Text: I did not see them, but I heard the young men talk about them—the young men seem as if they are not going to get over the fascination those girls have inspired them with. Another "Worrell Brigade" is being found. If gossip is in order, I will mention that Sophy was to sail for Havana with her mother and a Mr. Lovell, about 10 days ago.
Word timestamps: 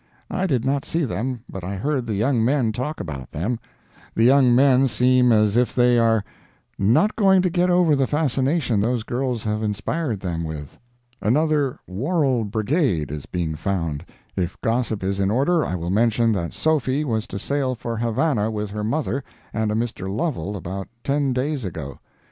I 0.31 0.47
did 0.47 0.65
not 0.65 0.83
see 0.83 1.05
them, 1.05 1.41
but 1.47 1.63
I 1.63 1.75
heard 1.75 2.07
the 2.07 2.15
young 2.15 2.43
men 2.43 2.71
talk 2.71 2.99
about 2.99 3.29
them—the 3.29 4.23
young 4.23 4.55
men 4.55 4.87
seem 4.87 5.31
as 5.31 5.55
if 5.55 5.75
they 5.75 5.99
are 5.99 6.23
not 6.79 7.15
going 7.15 7.43
to 7.43 7.51
get 7.51 7.69
over 7.69 7.95
the 7.95 8.07
fascination 8.07 8.81
those 8.81 9.03
girls 9.03 9.43
have 9.43 9.61
inspired 9.61 10.19
them 10.19 10.43
with. 10.43 10.79
Another 11.21 11.77
"Worrell 11.85 12.45
Brigade" 12.45 13.11
is 13.11 13.27
being 13.27 13.53
found. 13.53 14.03
If 14.35 14.59
gossip 14.61 15.03
is 15.03 15.19
in 15.19 15.29
order, 15.29 15.63
I 15.63 15.75
will 15.75 15.91
mention 15.91 16.31
that 16.31 16.51
Sophy 16.51 17.05
was 17.05 17.27
to 17.27 17.37
sail 17.37 17.75
for 17.75 17.95
Havana 17.97 18.49
with 18.49 18.71
her 18.71 18.83
mother 18.83 19.23
and 19.53 19.71
a 19.71 19.75
Mr. 19.75 20.11
Lovell, 20.11 20.57
about 20.57 20.87
10 21.03 21.31
days 21.31 21.63
ago. 21.63 21.99